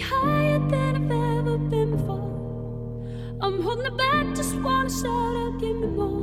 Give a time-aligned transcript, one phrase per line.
[0.00, 2.30] higher than I've ever been before.
[3.40, 6.19] I'm holding it back, just wanna shout out, give me more.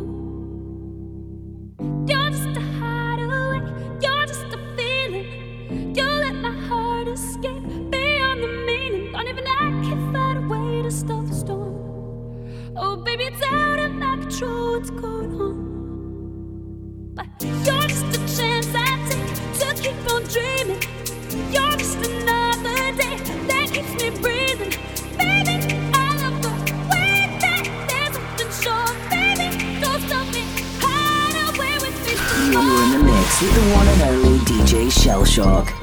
[35.07, 35.76] Shell Shock.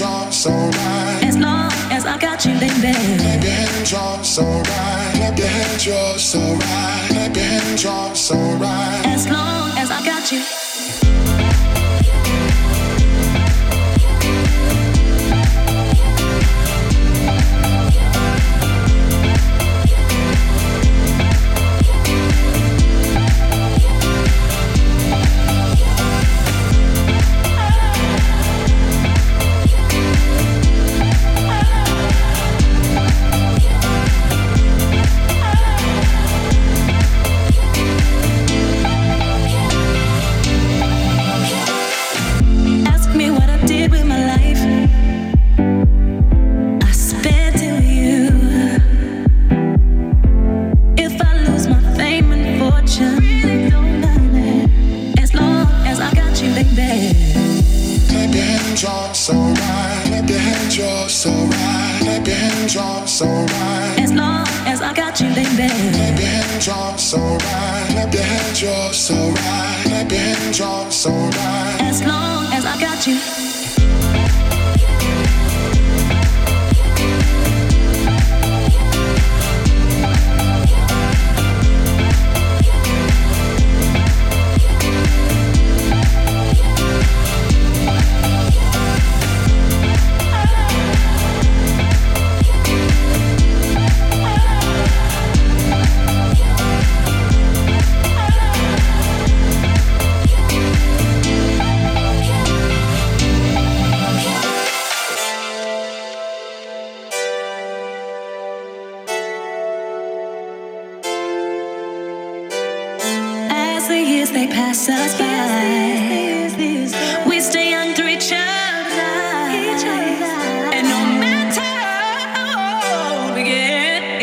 [0.00, 2.92] As long as I got you, baby.
[3.18, 3.52] Baby,
[3.82, 3.92] it's
[4.38, 5.12] alright.
[5.12, 7.10] Baby, it's alright.
[7.10, 7.76] Baby,
[8.16, 9.02] so right.
[9.04, 10.51] As long as I got you.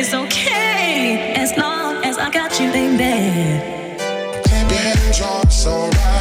[0.01, 3.59] It's okay as long as I got you, baby.
[4.49, 6.18] Baby, so right.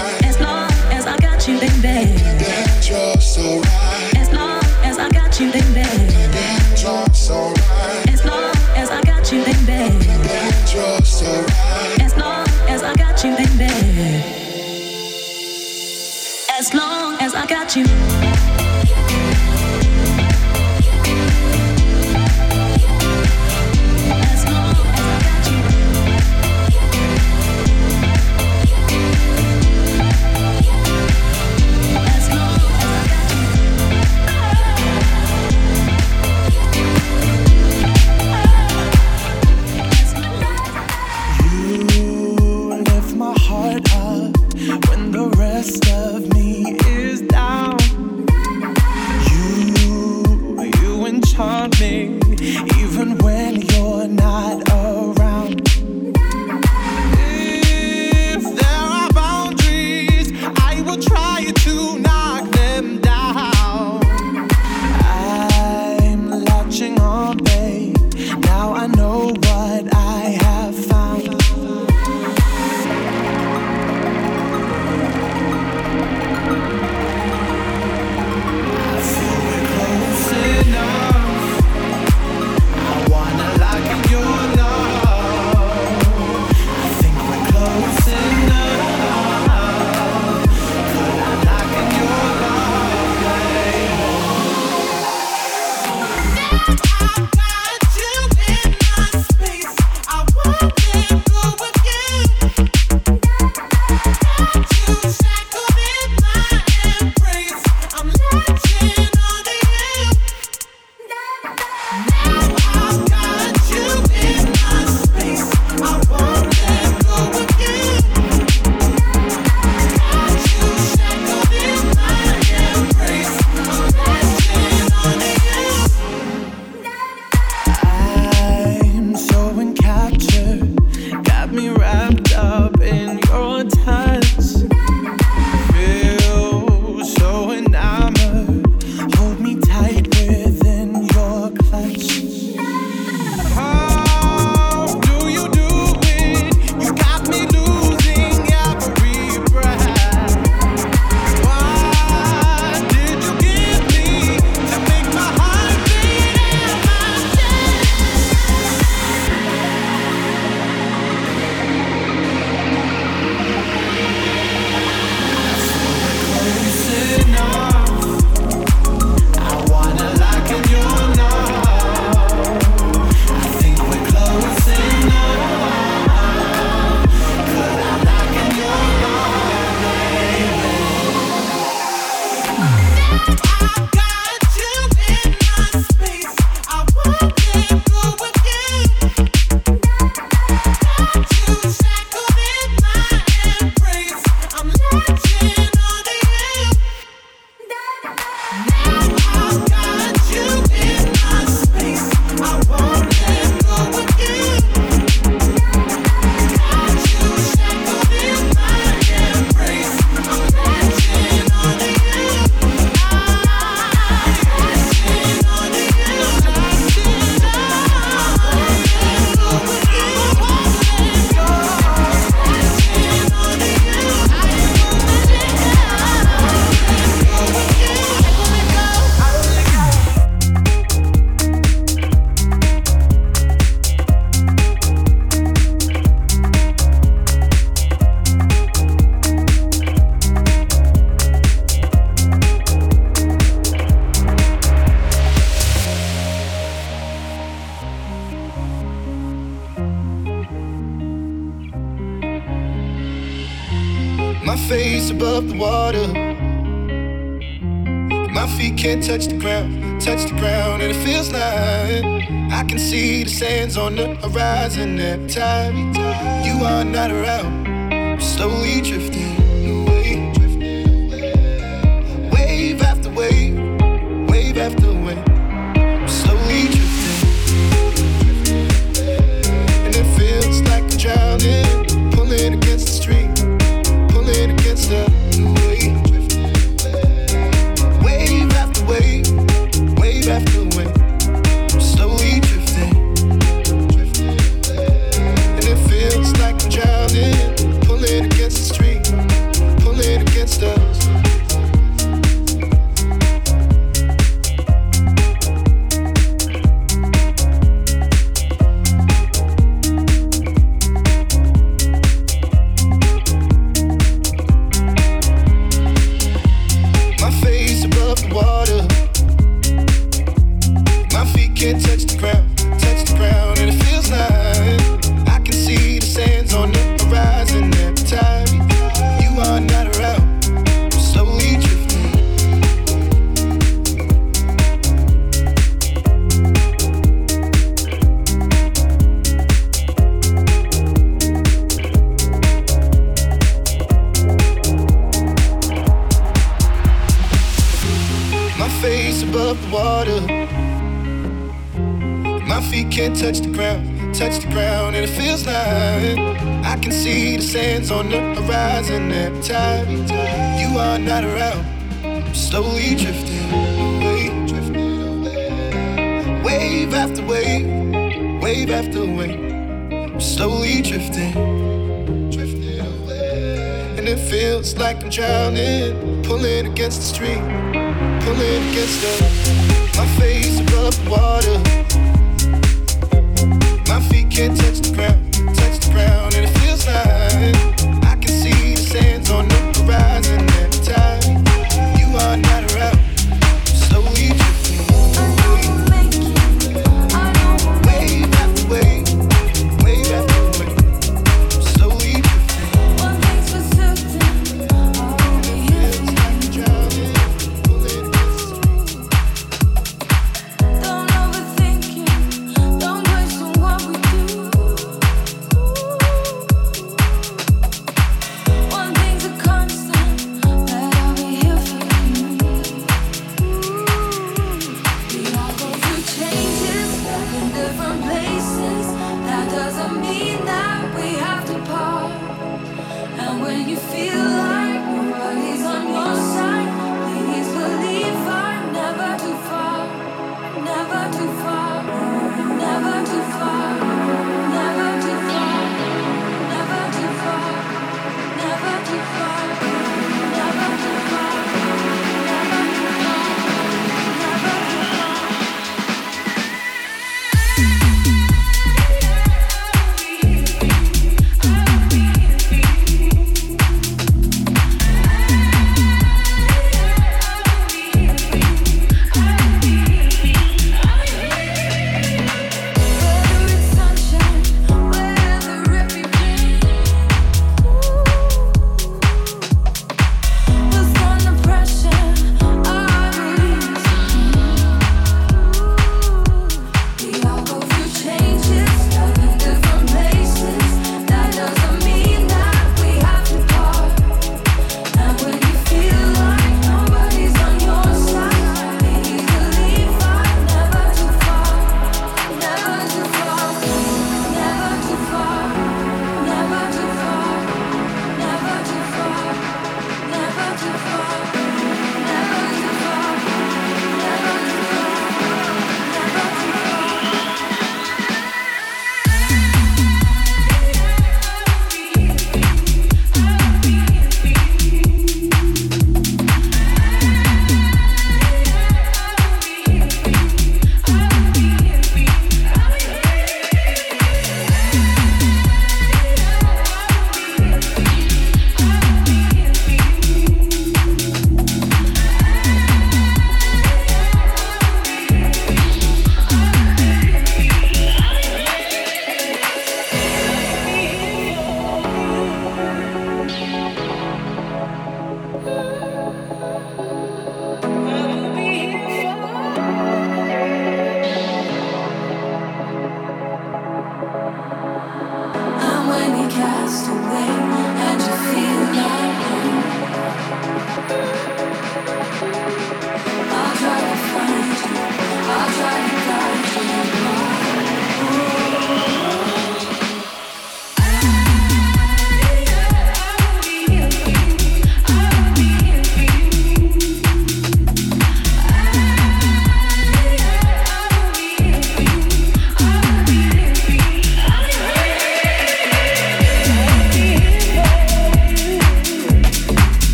[131.70, 132.97] wrapped up in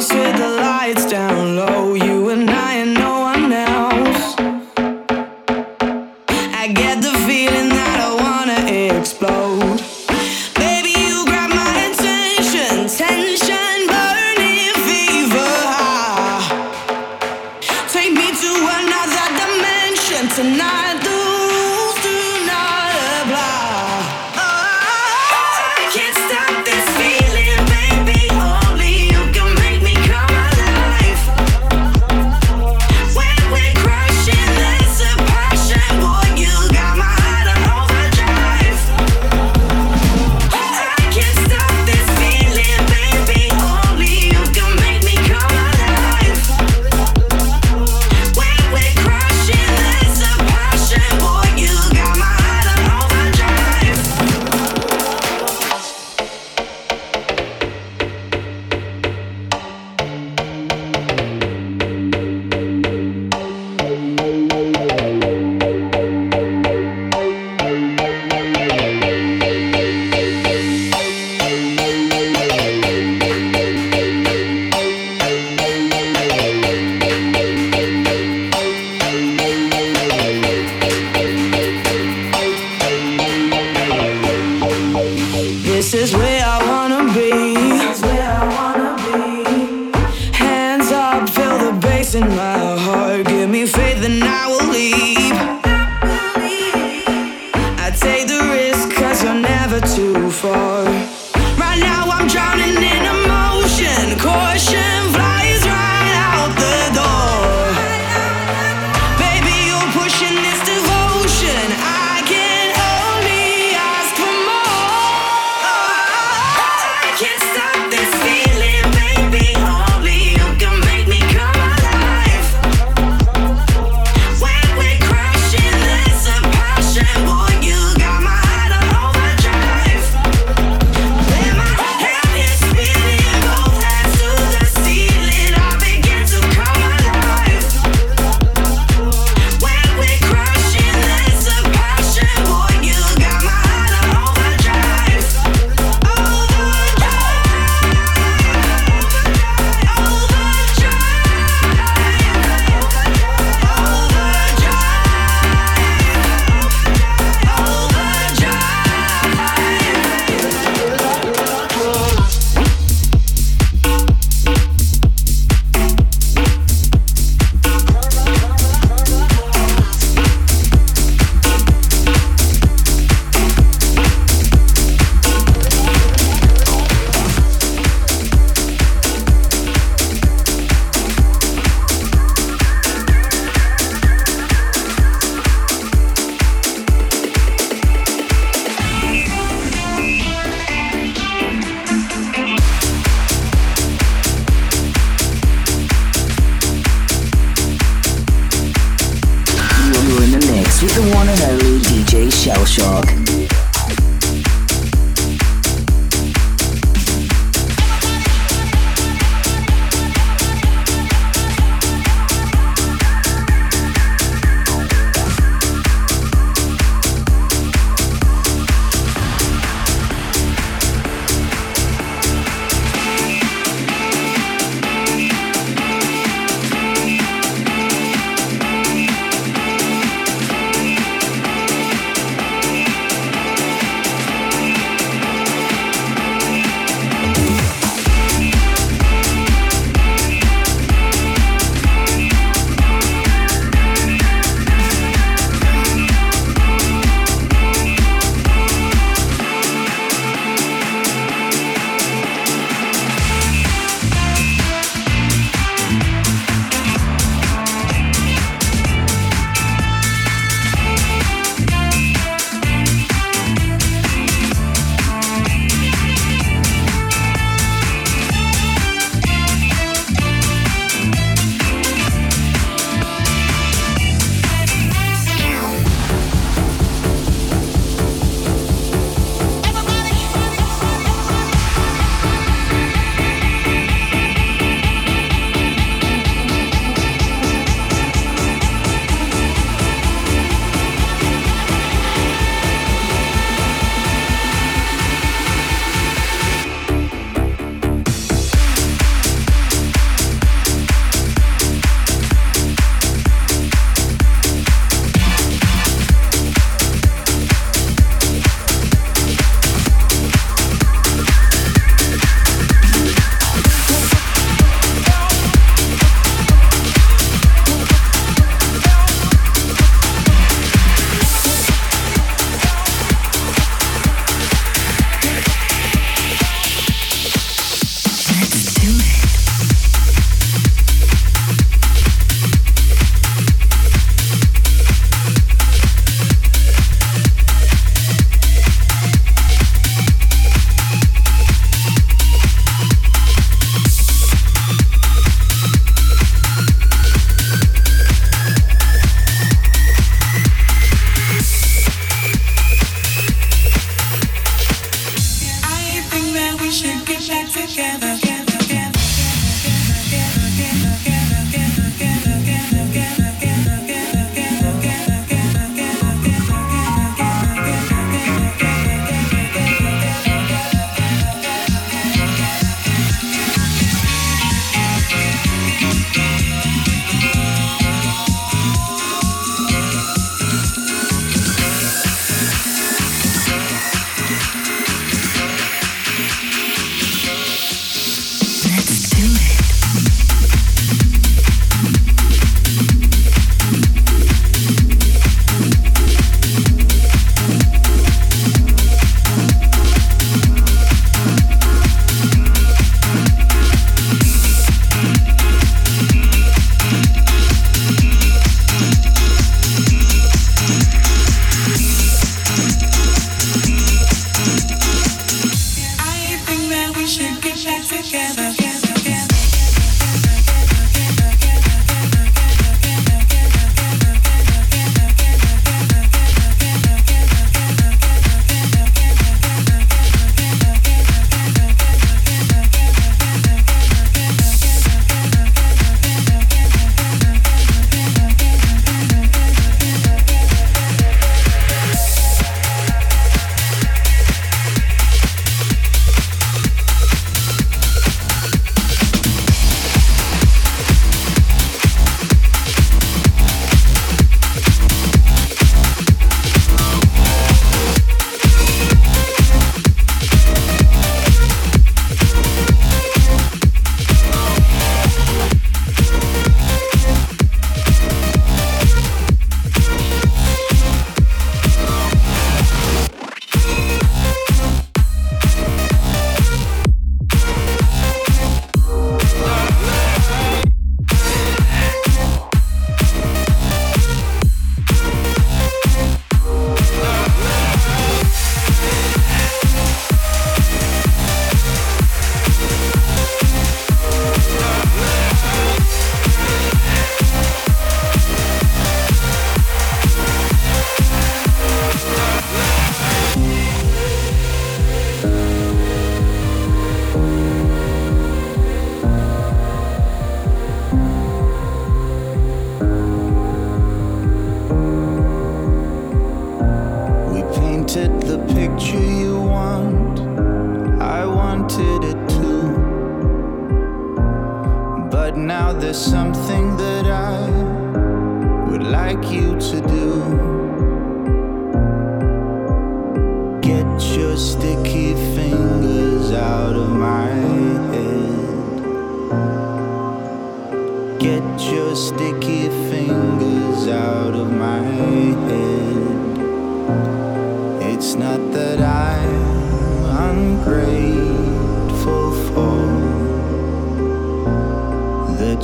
[0.00, 0.08] With
[0.38, 1.49] the lights down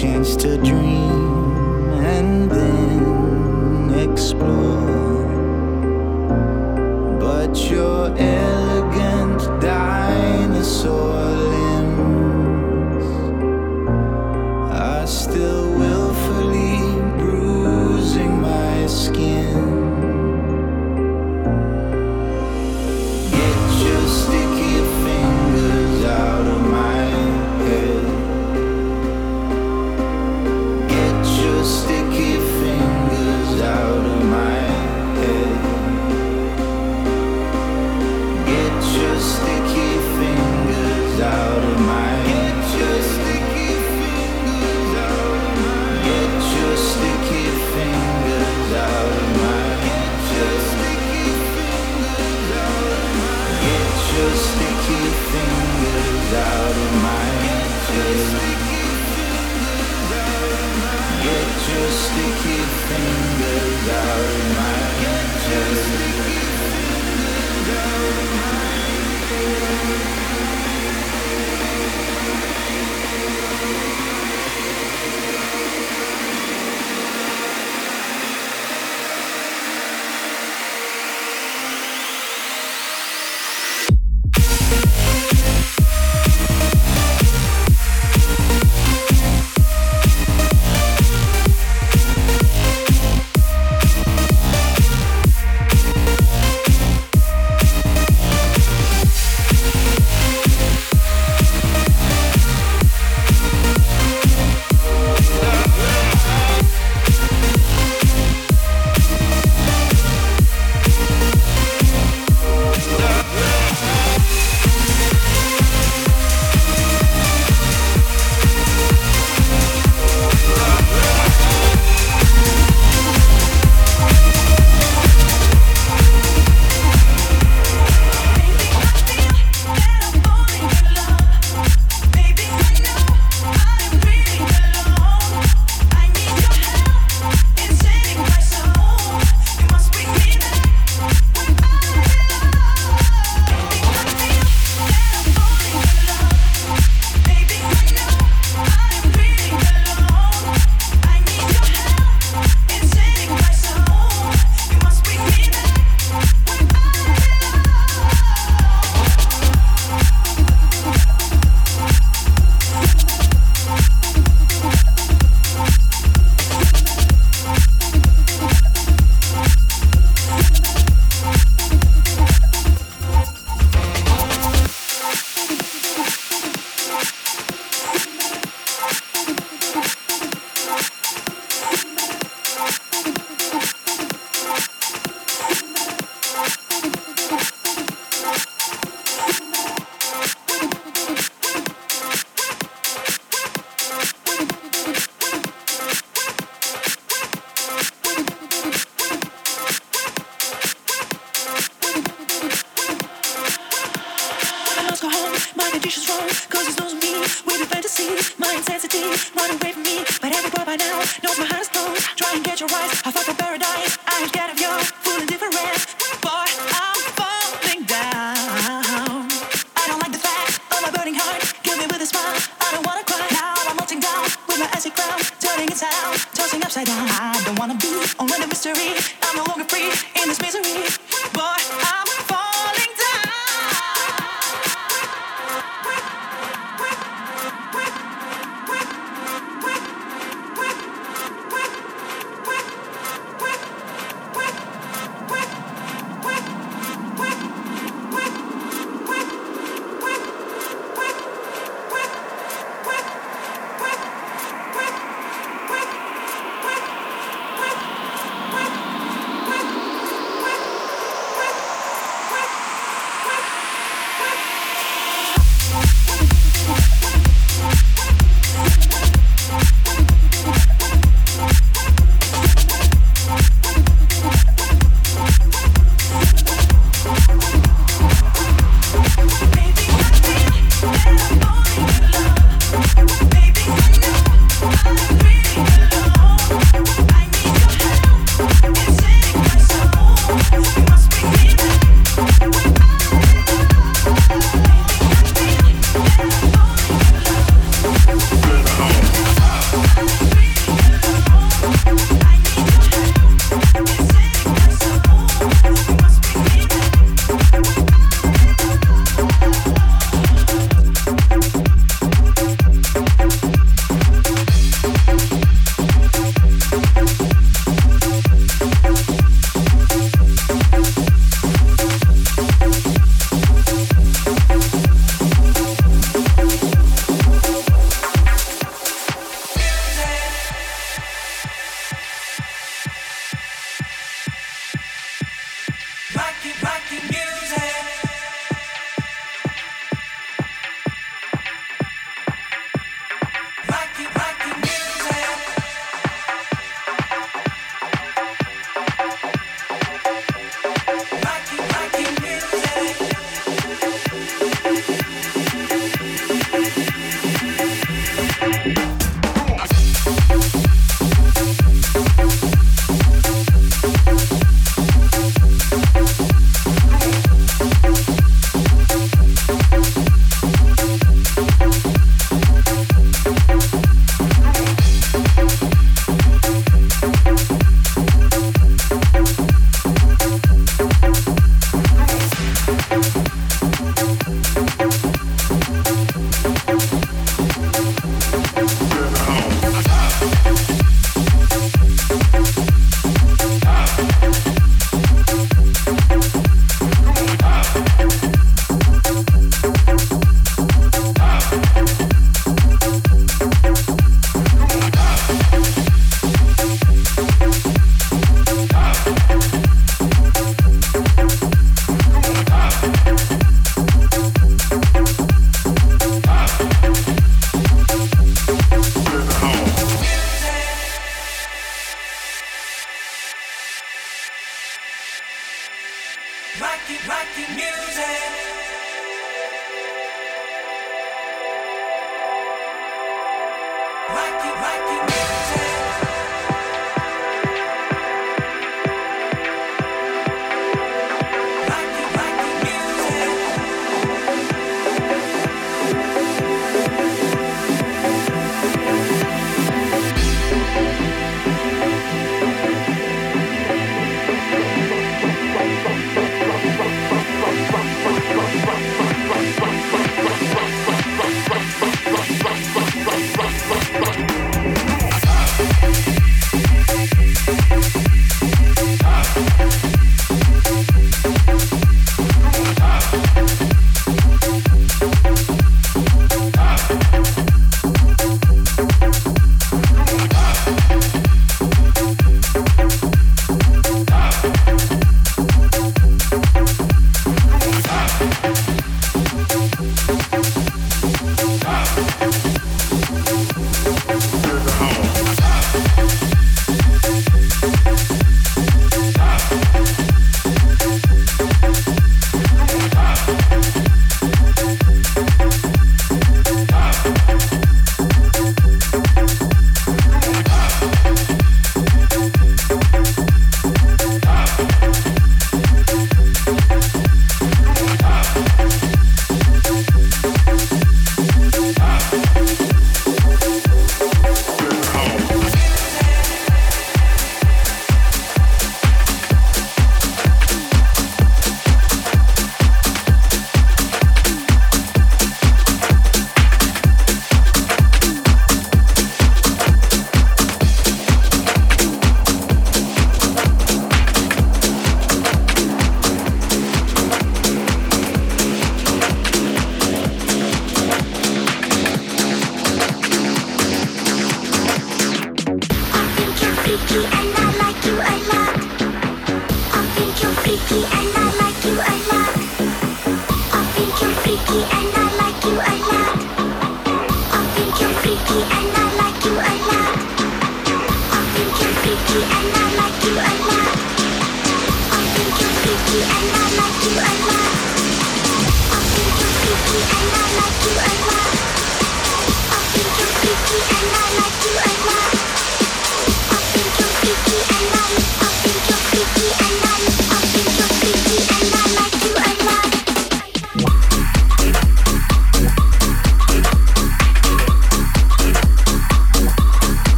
[0.00, 2.67] chance to dream and then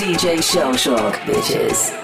[0.00, 1.99] DJ Shellshock, bitches.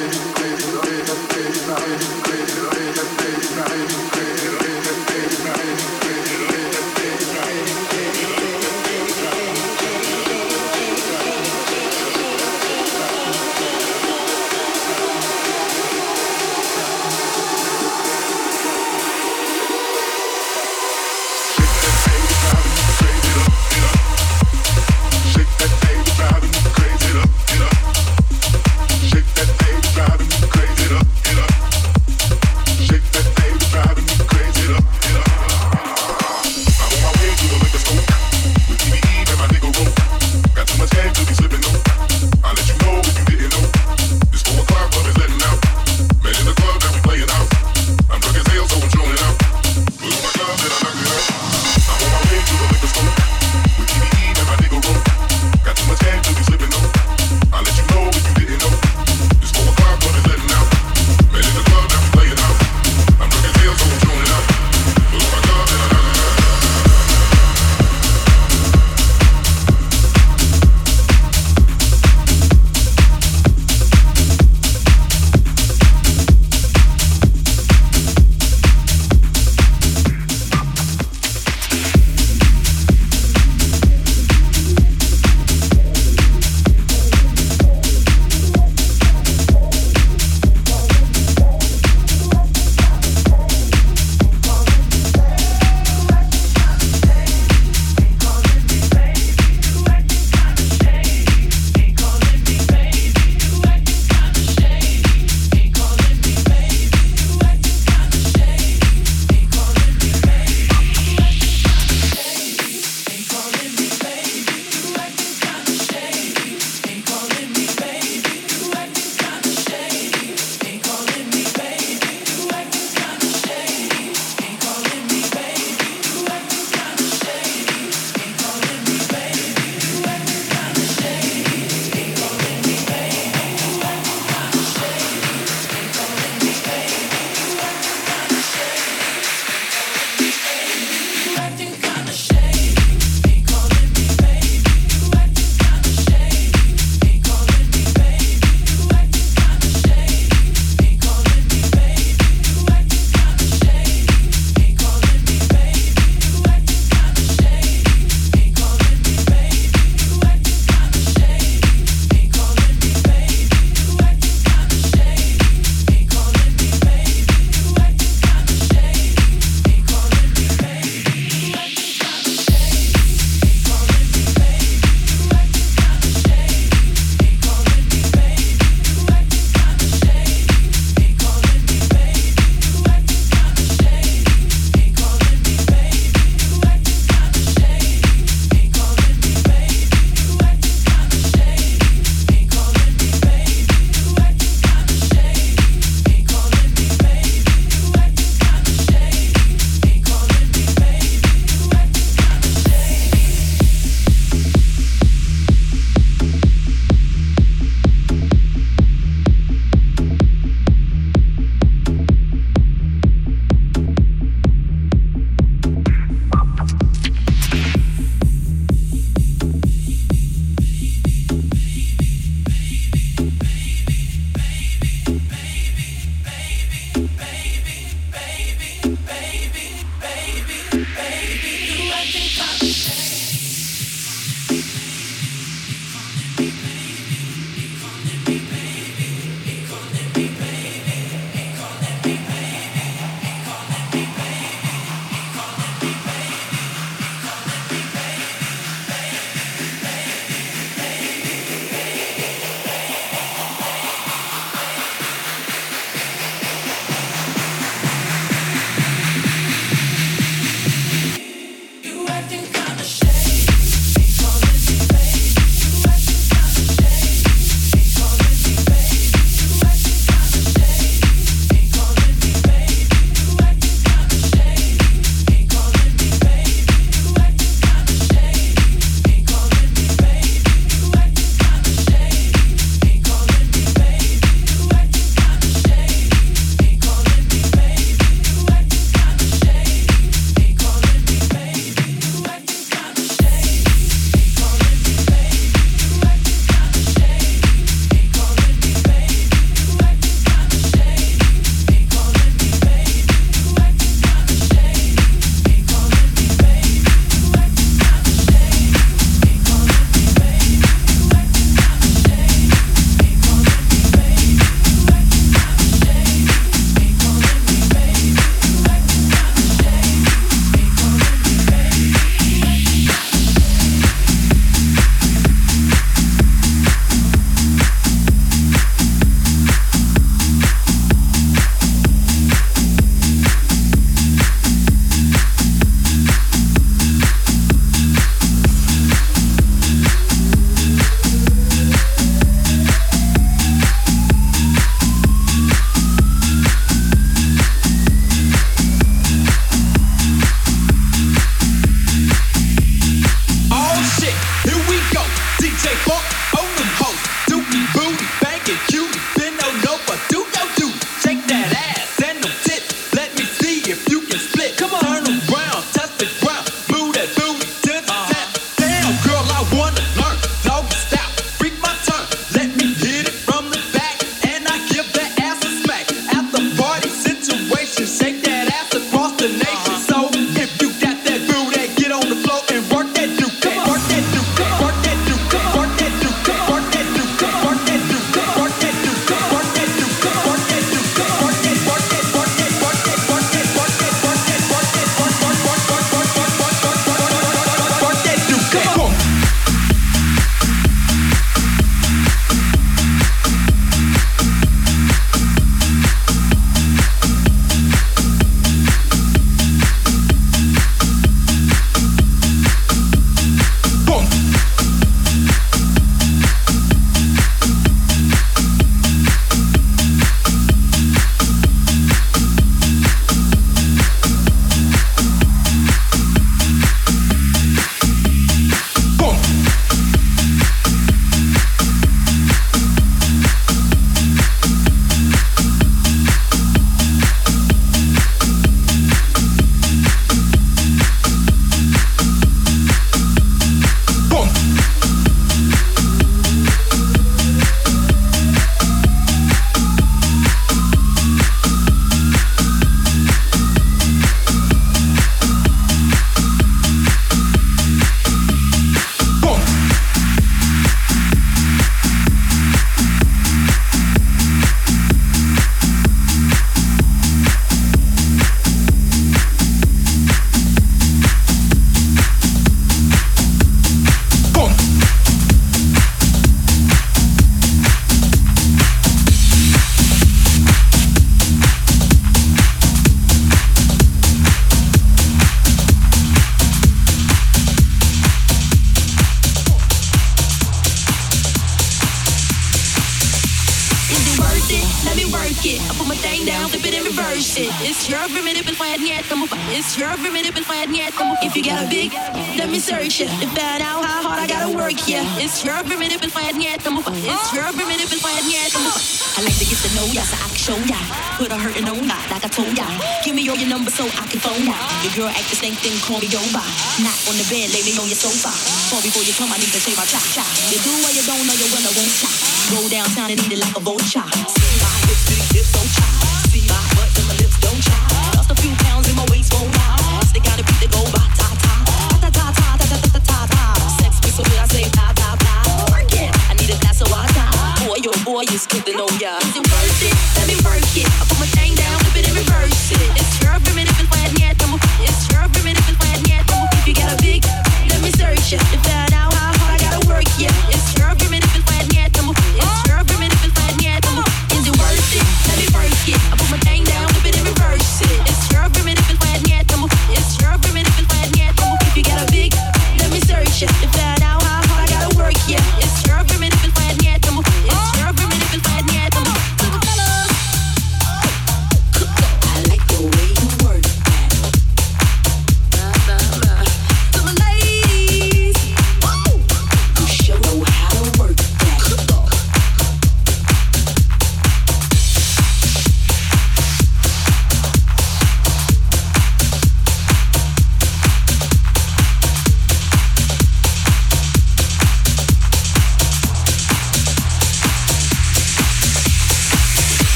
[0.00, 0.26] life.